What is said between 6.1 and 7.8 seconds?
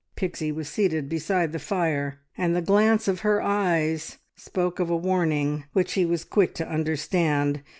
quick to understand.